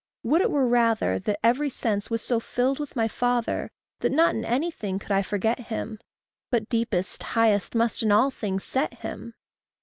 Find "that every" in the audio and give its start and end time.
1.19-1.69